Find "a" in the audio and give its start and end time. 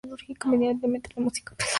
1.57-1.57